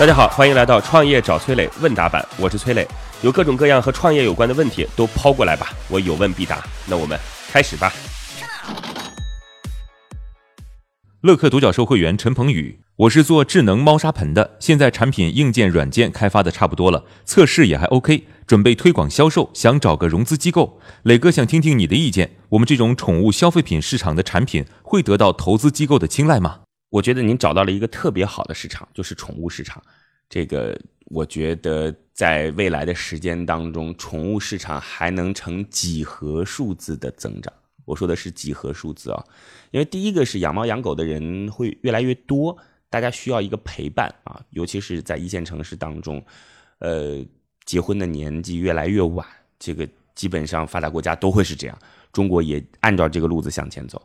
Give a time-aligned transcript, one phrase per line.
[0.00, 2.88] 大家好，欢迎来到创业找崔磊问答版，我是崔磊，
[3.20, 6.64] 有各种各样和创业有关的问题都抛过来吧，我有问必答。
[6.86, 7.92] 那我们开始吧。
[11.20, 20.80] 乐客独角兽会员陈鹏宇，我是做智能猫砂盆的，现在产品硬件、软件开发的差不多了，测试也还 OK，准备推广销售，想找个融资机构。
[21.02, 26.60] 磊哥想听听你的意见，我们这种宠物消费品市场的产品会得到投资机构的青睐吗？
[26.90, 29.82] 我觉得您找到了一个特别好的市场，就是宠物市场。
[30.28, 37.52] 这个我觉得在未来的时间当中，宠物市场还能呈几何数字的增长。
[37.84, 39.24] 我说的是几何数字啊，
[39.72, 42.56] 因为第一个是养猫养狗的人会越来越多，
[42.88, 46.24] 大家需要一个陪伴啊，尤其是在一线城市当中，
[46.78, 47.24] 呃，
[47.64, 49.26] 结婚的年纪越来越晚，
[49.58, 51.76] 这个基本上发达国家都会是这样，
[52.12, 54.00] 中国也按照这个路子向前走。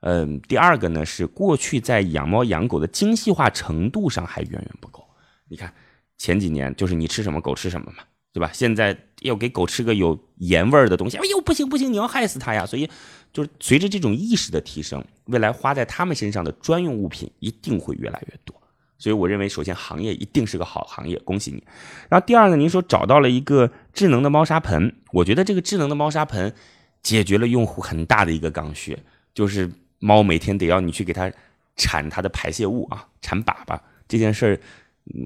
[0.00, 5.04] 嗯，第二个呢是过去在养猫养狗的精细化程度上还远远不够。
[5.48, 5.72] 你看
[6.16, 8.50] 前几年就是你吃什么狗吃什么嘛，对吧？
[8.52, 12.64] 现在要给狗吃个有盐味儿的东西，哎呦不行不行，你要害死它呀！
[12.64, 12.88] 所以
[13.32, 18.54] 就是随着这种意识的提升，未来花在他们身上的专用物品一定会越来越多。
[18.98, 21.64] 所以我认为，首先行业一定是个好行业，恭喜你。
[22.08, 26.54] 然后第二呢，您说找到了一个智能的猫砂盆，我觉得这个智能的猫砂盆
[27.02, 28.96] 解决了用户很大的一个刚需，
[29.34, 29.68] 就是。
[29.98, 31.30] 猫每天得要你去给它
[31.76, 34.60] 铲它的排泄物啊，铲粑粑这件事儿，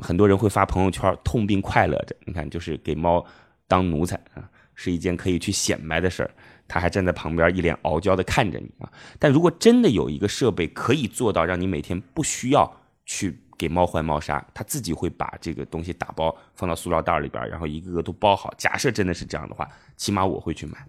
[0.03, 2.17] 很多人会发朋友圈痛并快乐着。
[2.25, 3.25] 你看，就是给猫
[3.69, 6.31] 当奴才啊，是一件可以去显摆的事儿。
[6.67, 8.91] 它还站在旁边一脸傲娇的看着你啊。
[9.19, 12.71] 但如果真的有一个设备可以做到让你每天不需要
[13.05, 18.53] 去给猫换猫砂，它自己会把这个东西打包放到塑料袋里边，然后一个个都包好。
[18.57, 20.87] 假设真的是这样的话，起码我会去买。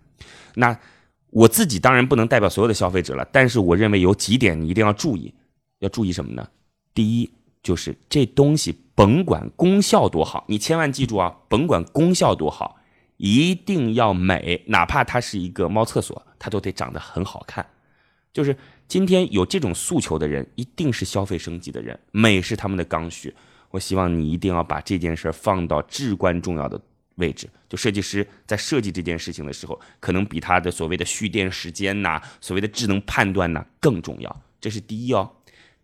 [0.56, 0.78] 那。
[1.34, 5.34] 我自己当然不能代表所有的消费者了，但是我认为有几点你一定要注意，
[5.80, 6.48] 要注意什么呢？
[6.94, 7.31] 第一
[7.64, 12.78] 就是这东西甭管功效多好，你千万记住啊，甭管功效多好，
[13.17, 17.65] 一定要美，哪怕它是一个猫厕所，它都得长得很好看。
[18.32, 18.55] 就是
[18.88, 23.33] 今天有这种诉求的人，一定是消费升级的人，美是他们的刚需。
[23.71, 26.80] 我希望你一定要把这件事放到至关重要的。
[27.16, 34.42] 位置，就设计师在设计这件事情的时候，可能比他的所谓的蓄电时间呐，所谓的智能判断呐更重要。
[34.60, 35.32] 这是第一哦。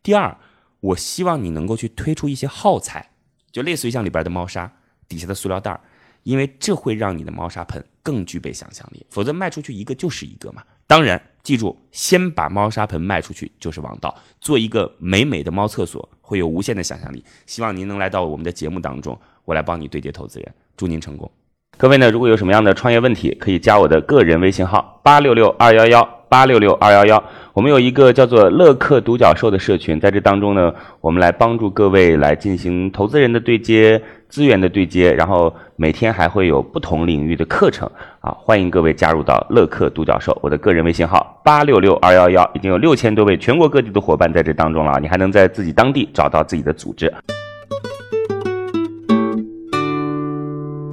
[0.02, 0.38] 第二，
[0.80, 3.12] 我希望你能够去推出一些耗材，
[3.52, 4.72] 就类似于像里边的猫砂
[5.08, 5.80] 底下的塑料袋
[6.24, 9.06] 因为这会让你的猫砂盆更具备想象力。
[9.10, 10.64] 否则卖出去一个就是一个嘛。
[10.86, 14.16] 当然，记住，先把猫砂盆卖出去就是王道。
[14.42, 17.24] 做一个美美的猫厕所，会有无限的想象力。
[17.46, 20.48] 希望您能来到我们的节目当中，我来帮你对接投资人。
[20.78, 21.30] 祝您成功！
[21.76, 27.24] 各位呢，如果有什么样的创业问题，可以加我的个人微信号八六六二幺幺八六六二幺幺。
[27.54, 30.72] 我们有一个叫做乐客独角兽的社群，在这当中呢，
[31.02, 37.90] 我们来帮助各位来进行投资人的对接、资源的对接，然后每天还会有不同领域的课程
[38.22, 40.38] 啊，欢迎各位加入到乐客独角兽。
[40.44, 47.12] 我的个人微信号八六六二幺幺，已经有六千多位全国各地的伙伴在这当中了，你还能在自己当地找到自己的组织。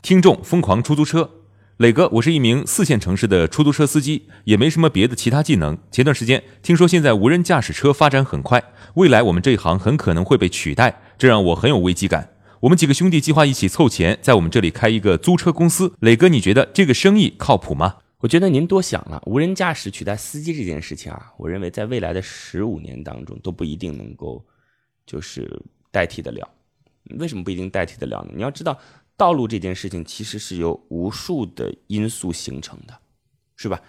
[0.06, 1.28] 听众疯狂出租车，
[1.78, 5.77] 磊哥，我是一名四线城市的出租车司机，也没什么别的其他技能。
[5.91, 8.62] 前段时间听说现在无人驾驶车发展很快，
[8.94, 12.37] 未来我们这一行很可能会被取代，这让我很有危机感。
[12.61, 15.93] 我们几个兄弟计划一起凑钱，在我们这里开一个租车公司。
[15.99, 17.97] 磊哥，你觉得这个生意靠谱吗？
[18.19, 24.47] 我觉得您多想了，无人驾驶取代司机这件事情啊，我认为在未来的十五年当中都不一定能够
[25.05, 26.49] 就是代替得了。
[27.19, 28.31] 为什么不一定代替得了呢？
[28.37, 28.78] 你要知道。
[29.16, 32.99] 道路这件事情其实是由无数的因素形成的，
[33.56, 33.81] 是吧？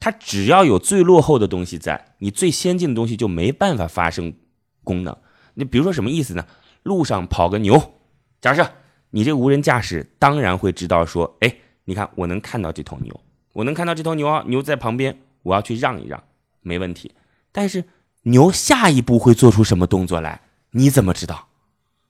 [0.00, 4.34] 它只要有最落后的东西在，你最先进的东西就没办法发生
[4.82, 5.16] 功能。
[5.54, 6.44] 你比如说什么意思呢？
[6.82, 7.94] 路上跑个牛，
[8.40, 8.68] 假设
[9.10, 11.54] 你这个无人驾驶，当然会知道说，哎，
[11.84, 13.20] 你看我能看到这头牛，
[13.52, 16.24] 我能看到这头牛啊，牛在旁边，我要去让一让，
[16.60, 17.12] 没问题。
[17.52, 17.84] 但是
[18.22, 20.40] 牛下一步会做出什么动作来，
[20.72, 21.46] 你怎么知道？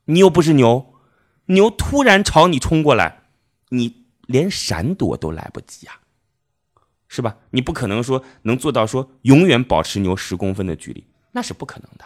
[0.05, 0.92] 你又不是牛。
[1.45, 3.23] 牛突然朝你冲过来，
[3.69, 5.99] 你连闪躲都来不及啊，
[7.07, 7.37] 是吧？
[7.51, 12.05] 你不可能说能做到说永远保持牛十公分的距离，那是不可能的。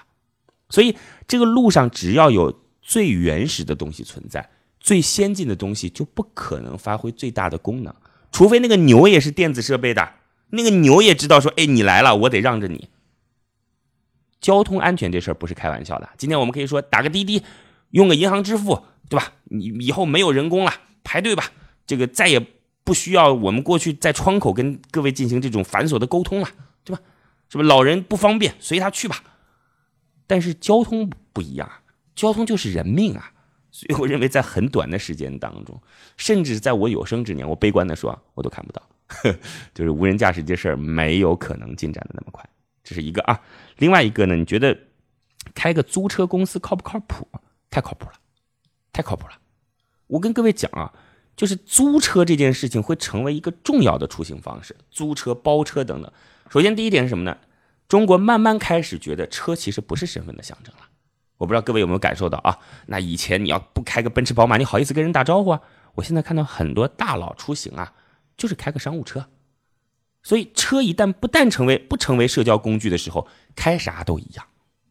[0.69, 0.97] 所以
[1.27, 4.49] 这个路上只要有最原始的东西存在，
[4.79, 7.93] 最先进的东西就不可能发挥最大的功能，
[8.31, 10.13] 除非那个牛也是电子设备的，
[10.49, 12.89] 那个牛也知道说，哎，你来了，我得让着你。
[14.41, 16.09] 交通安全这事儿不是开玩笑的。
[16.17, 17.43] 今天我们可以说打个滴滴，
[17.91, 18.83] 用个银行支付。
[19.09, 19.33] 对吧？
[19.45, 20.73] 你以后没有人工了，
[21.03, 21.51] 排队吧。
[21.85, 22.39] 这个再也
[22.83, 26.49] 不需要我们过去在窗口跟各位进行这种繁琐的沟通了，
[26.83, 27.01] 对吧？
[27.49, 29.23] 是不老人不方便，随他去吧。
[30.25, 31.71] 但是交通不一样，
[32.13, 33.31] 交通就是人命啊。
[33.71, 35.79] 所以我认为在很短的时间当中，
[36.17, 38.81] 甚至在我有生之年，我悲观的说，我都看不到，
[39.73, 42.43] 就是无人驾驶这事儿没有可能进展的那么快。
[42.83, 43.39] 这是一个啊，
[43.77, 44.77] 另外一个呢，你觉得
[45.53, 47.27] 开个租车公司靠不靠谱？
[47.69, 48.13] 太靠谱了，
[48.97, 49.33] 太靠谱了。
[50.07, 50.91] 我跟各位讲啊，
[51.35, 56.11] 就是租车这件事情会成为一个重要的出行方式，租车、包车等等。
[56.49, 57.37] 首先，第一点是什么呢？
[57.87, 60.81] 中国慢慢开始觉得车其实不是身份的象征了。
[61.37, 62.57] 我不知道各位有没有感受到啊？
[62.87, 65.61] 那以前你要不开个奔驰、宝马，你好意思跟人打招呼啊？
[65.93, 67.93] 我现在看到很多大佬出行啊，
[68.35, 69.27] 就是开个商务车。
[70.23, 74.45] 所以，车一旦不但成为不成为社交工具的时候，开啥都一样。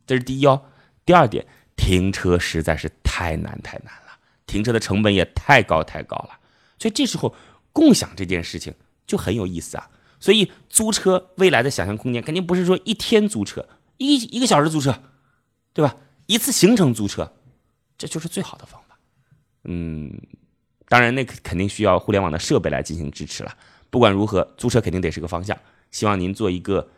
[0.07, 0.63] 这是第一哦。
[1.05, 1.47] 第二点，
[1.77, 6.31] 停车实在是太难太难了，停车的成本也太高太高了。
[6.79, 7.35] 所以这时候，
[7.73, 8.75] 共享这件事情
[9.07, 9.91] 就很有意思啊。
[10.19, 13.69] 所以，租车未来的想象空间肯定不是说一天租车，
[13.99, 15.03] 一一个小时租车，
[15.75, 15.95] 对吧？
[16.27, 17.35] 一次行程租车，
[17.99, 18.99] 这就是最好的方法。
[19.65, 20.11] 嗯，
[20.89, 23.55] 当然，那肯定需要互联网的设备来进行支持了。
[23.91, 25.57] 不管如何，租车肯定得是个方向。
[25.91, 26.89] 希望您做一个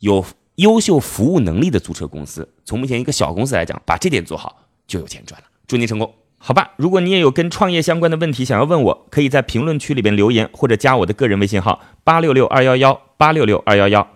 [0.00, 0.24] 有
[0.56, 2.48] 优秀服务能力的租车公司。
[2.64, 4.56] 从目前一个小公司来讲，把这点做好
[4.86, 5.46] 就有钱赚了。
[5.66, 6.72] 祝您成功，好吧？
[6.76, 14.13] 如果你也有跟创业相关的问题想要问我，可以在评论区里边留言，或者加我的个人微信号八六六二幺幺八六六二幺幺。